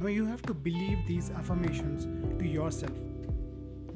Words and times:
Now 0.00 0.06
you 0.06 0.24
have 0.24 0.40
to 0.42 0.54
believe 0.54 1.06
these 1.06 1.30
affirmations 1.30 2.06
to 2.38 2.48
yourself. 2.48 2.96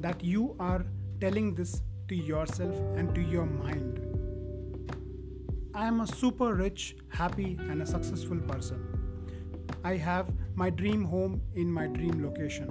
That 0.01 0.23
you 0.23 0.55
are 0.59 0.85
telling 1.19 1.55
this 1.55 1.81
to 2.09 2.15
yourself 2.15 2.75
and 2.95 3.15
to 3.15 3.21
your 3.21 3.47
mind. 3.47 4.01
I 5.73 5.87
am 5.87 6.01
a 6.01 6.07
super 6.07 6.53
rich, 6.53 6.95
happy, 7.09 7.57
and 7.59 7.81
a 7.81 7.87
successful 7.87 8.37
person. 8.37 8.83
I 9.83 9.95
have 9.95 10.31
my 10.53 10.69
dream 10.69 11.03
home 11.05 11.41
in 11.55 11.71
my 11.71 11.87
dream 11.87 12.23
location. 12.23 12.69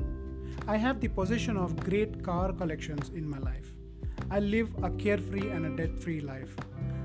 I 0.69 0.77
have 0.77 1.01
the 1.01 1.09
possession 1.09 1.57
of 1.57 1.77
great 1.77 2.23
car 2.23 2.53
collections 2.53 3.09
in 3.09 3.29
my 3.29 3.39
life. 3.39 3.75
I 4.31 4.39
live 4.39 4.71
a 4.85 4.91
carefree 4.91 5.51
and 5.51 5.67
a 5.67 5.77
debt 5.77 5.99
free 5.99 6.21
life. 6.21 6.55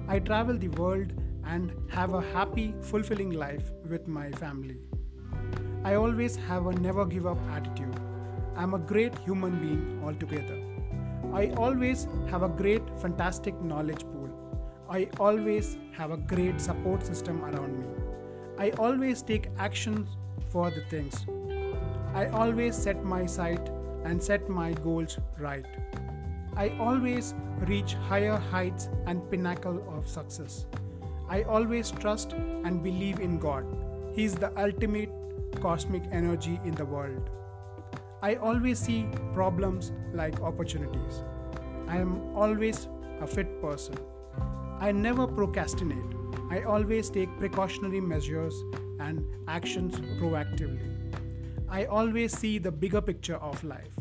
I 0.08 0.20
travel 0.20 0.59
the 0.59 0.70
world 0.70 1.12
and 1.44 1.73
have 1.90 2.14
a 2.14 2.22
happy, 2.22 2.76
fulfilling 2.82 3.32
life 3.32 3.72
with 3.90 4.08
my 4.08 4.32
family. 4.34 4.77
I 5.84 5.96
always 5.96 6.36
have 6.36 6.68
a 6.68 6.74
never 6.74 7.06
give 7.06 7.26
up 7.26 7.38
attitude. 7.52 7.96
I'm 8.58 8.74
a 8.74 8.80
great 8.80 9.18
human 9.20 9.60
being 9.60 10.02
altogether. 10.04 10.62
I 11.34 11.52
always 11.52 12.06
have 12.30 12.44
a 12.44 12.50
great, 12.50 12.82
fantastic 13.00 13.62
knowledge 13.62 14.02
pool. 14.02 14.30
I 14.90 15.08
always 15.20 15.78
have 15.94 16.12
a 16.12 16.18
great 16.18 16.60
support 16.60 17.06
system 17.06 17.46
around 17.46 17.80
me. 17.80 17.88
I 18.58 18.72
always 18.72 19.22
take 19.22 19.48
actions 19.58 20.18
for 20.52 20.70
the 20.70 20.82
things. 20.90 21.26
I 22.14 22.28
always 22.28 22.76
set 22.76 23.06
my 23.06 23.26
sight 23.26 23.70
and 24.04 24.22
set 24.22 24.50
my 24.50 24.73
goals 24.73 25.18
right. 25.38 25.66
I 26.58 26.70
always 26.78 27.36
reach 27.59 27.94
higher 27.94 28.36
heights 28.36 28.90
and 29.06 29.30
pinnacle 29.31 29.81
of 29.96 30.09
success. 30.09 30.66
I 31.30 31.44
always 31.44 31.92
trust 31.92 32.34
and 32.34 32.84
believe 32.84 33.22
in 33.22 33.40
God. 33.40 33.66
He 34.14 34.24
is 34.26 34.36
the 34.36 34.52
ultimate 34.60 35.10
cosmic 35.62 36.04
energy 36.12 36.60
in 36.66 36.76
the 36.76 36.86
world. 36.86 37.30
I 38.22 38.36
always 38.36 38.80
see 38.80 39.08
problems 39.34 39.92
like 40.14 40.42
opportunities. 40.42 41.24
I 41.88 41.98
am 41.98 42.36
always 42.36 42.88
a 43.22 43.28
fit 43.28 43.62
person. 43.62 43.96
I 44.80 44.92
never 44.92 45.28
procrastinate. 45.28 46.16
I 46.50 46.64
always 46.64 47.10
take 47.10 47.30
precautionary 47.38 48.02
measures 48.02 48.54
and 49.00 49.26
actions 49.48 50.00
proactively. 50.20 50.90
I 51.70 51.86
always 51.86 52.38
see 52.38 52.58
the 52.58 52.72
bigger 52.72 53.02
picture 53.02 53.38
of 53.38 53.64
life. 53.64 53.94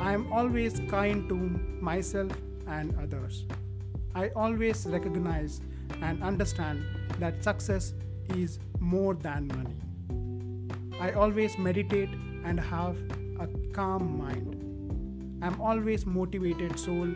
I 0.00 0.12
am 0.12 0.32
always 0.32 0.80
kind 0.88 1.28
to 1.28 1.34
myself 1.34 2.32
and 2.68 2.94
others. 3.00 3.44
I 4.14 4.30
always 4.36 4.86
recognize 4.86 5.60
and 6.00 6.22
understand 6.22 6.84
that 7.18 7.42
success 7.42 7.94
is 8.34 8.58
more 8.80 9.14
than 9.14 9.48
money. 9.48 9.76
I 11.00 11.12
always 11.12 11.58
meditate 11.58 12.10
and 12.44 12.58
have 12.58 12.96
a 13.38 13.48
calm 13.72 14.18
mind. 14.18 15.42
I'm 15.42 15.60
always 15.60 16.06
motivated 16.06 16.78
soul 16.78 17.08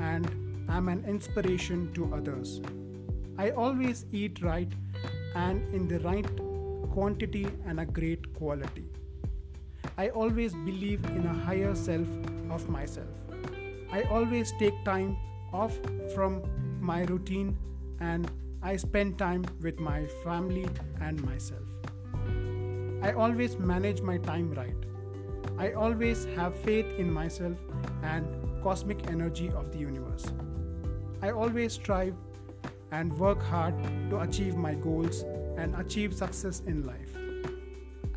and 0.00 0.66
I'm 0.68 0.88
an 0.88 1.04
inspiration 1.06 1.92
to 1.94 2.12
others. 2.14 2.60
I 3.38 3.50
always 3.50 4.06
eat 4.12 4.42
right 4.42 4.72
and 5.34 5.72
in 5.74 5.86
the 5.88 6.00
right 6.00 6.28
quantity 6.90 7.46
and 7.66 7.80
a 7.80 7.86
great 7.86 8.34
quality. 8.34 8.84
I 9.96 10.08
always 10.08 10.52
believe 10.54 11.04
in 11.04 11.26
a 11.26 11.34
higher 11.34 11.74
self 11.74 12.08
of 12.50 12.68
myself. 12.68 13.08
I 13.92 14.02
always 14.02 14.52
take 14.58 14.84
time 14.84 15.16
off 15.52 15.78
from 16.14 16.42
my 16.80 17.02
routine 17.02 17.56
and 18.00 18.30
I 18.62 18.76
spend 18.76 19.16
time 19.18 19.46
with 19.62 19.80
my 19.80 20.04
family 20.22 20.68
and 21.00 21.24
myself. 21.24 21.66
I 23.02 23.12
always 23.12 23.58
manage 23.58 24.02
my 24.02 24.18
time 24.18 24.52
right. 24.52 24.76
I 25.58 25.72
always 25.72 26.26
have 26.36 26.54
faith 26.56 26.84
in 26.98 27.10
myself 27.10 27.56
and 28.02 28.26
cosmic 28.62 29.08
energy 29.08 29.48
of 29.48 29.72
the 29.72 29.78
universe. 29.78 30.26
I 31.22 31.30
always 31.30 31.72
strive 31.72 32.14
and 32.92 33.18
work 33.18 33.42
hard 33.42 33.74
to 34.10 34.20
achieve 34.20 34.56
my 34.56 34.74
goals 34.74 35.24
and 35.56 35.74
achieve 35.76 36.12
success 36.12 36.60
in 36.66 36.84
life. 36.84 37.16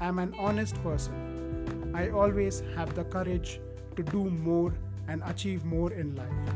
I 0.02 0.08
am 0.08 0.20
an 0.20 0.36
honest 0.38 0.76
person. 0.84 1.94
I 1.96 2.10
always 2.10 2.64
have 2.76 2.94
the 2.96 3.06
courage 3.06 3.62
to 3.96 4.04
do 4.04 4.30
more 4.30 4.74
and 5.08 5.22
achieve 5.26 5.64
more 5.64 5.94
in 5.94 6.16
life. 6.18 6.56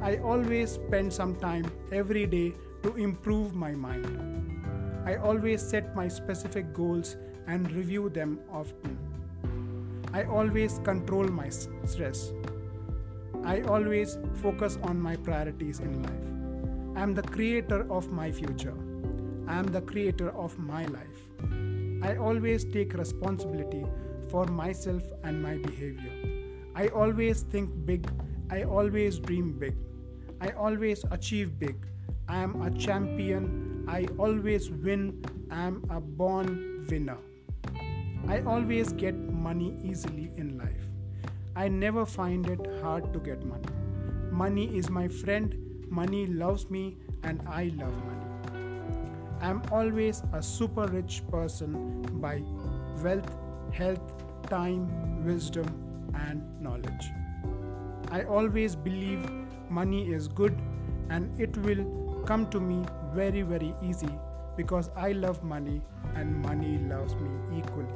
I 0.00 0.16
always 0.24 0.70
spend 0.70 1.12
some 1.12 1.36
time 1.36 1.70
every 1.92 2.24
day 2.24 2.54
to 2.82 2.96
improve 2.96 3.54
my 3.54 3.72
mind. 3.72 4.06
I 5.06 5.16
always 5.16 5.62
set 5.62 5.94
my 5.96 6.08
specific 6.08 6.72
goals 6.72 7.16
and 7.46 7.70
review 7.72 8.08
them 8.08 8.40
often. 8.52 8.98
I 10.12 10.24
always 10.24 10.80
control 10.84 11.24
my 11.28 11.48
stress. 11.48 12.32
I 13.44 13.62
always 13.62 14.18
focus 14.42 14.78
on 14.82 15.00
my 15.00 15.16
priorities 15.16 15.80
in 15.80 16.02
life. 16.02 16.98
I 16.98 17.02
am 17.02 17.14
the 17.14 17.22
creator 17.22 17.86
of 17.90 18.10
my 18.10 18.30
future. 18.30 18.74
I 19.46 19.58
am 19.58 19.66
the 19.66 19.80
creator 19.80 20.30
of 20.30 20.58
my 20.58 20.84
life. 20.86 21.20
I 22.02 22.16
always 22.16 22.64
take 22.64 22.94
responsibility 22.94 23.84
for 24.30 24.46
myself 24.46 25.02
and 25.24 25.42
my 25.42 25.56
behavior. 25.58 26.12
I 26.74 26.88
always 26.88 27.42
think 27.42 27.70
big. 27.84 28.10
I 28.50 28.62
always 28.64 29.18
dream 29.18 29.52
big. 29.58 29.74
I 30.40 30.50
always 30.50 31.04
achieve 31.10 31.58
big. 31.58 31.86
I 32.30 32.36
am 32.38 32.62
a 32.62 32.70
champion. 32.70 33.84
I 33.88 34.06
always 34.16 34.70
win. 34.70 35.24
I 35.50 35.62
am 35.62 35.82
a 35.90 36.00
born 36.00 36.86
winner. 36.88 37.18
I 38.28 38.40
always 38.42 38.92
get 38.92 39.16
money 39.46 39.76
easily 39.82 40.30
in 40.36 40.56
life. 40.56 40.84
I 41.56 41.66
never 41.66 42.06
find 42.06 42.48
it 42.48 42.60
hard 42.82 43.12
to 43.14 43.18
get 43.18 43.44
money. 43.44 43.72
Money 44.30 44.66
is 44.78 44.88
my 44.88 45.08
friend, 45.08 45.56
money 45.88 46.28
loves 46.28 46.70
me, 46.70 46.98
and 47.24 47.42
I 47.48 47.72
love 47.76 47.96
money. 48.04 48.28
I 49.40 49.50
am 49.50 49.62
always 49.72 50.22
a 50.32 50.40
super 50.40 50.86
rich 50.86 51.22
person 51.32 52.02
by 52.26 52.44
wealth, 53.02 53.34
health, 53.72 54.12
time, 54.48 55.24
wisdom, 55.24 55.66
and 56.14 56.60
knowledge. 56.60 57.10
I 58.12 58.22
always 58.22 58.76
believe 58.76 59.28
money 59.68 60.12
is 60.12 60.28
good 60.28 60.56
and 61.08 61.40
it 61.40 61.56
will 61.56 62.00
come 62.30 62.46
to 62.48 62.60
me 62.60 62.84
very, 63.12 63.42
very 63.42 63.74
easy 63.82 64.08
because 64.56 64.88
I 64.94 65.10
love 65.10 65.42
money 65.42 65.82
and 66.14 66.32
money 66.32 66.78
loves 66.78 67.16
me 67.16 67.58
equally. 67.58 67.88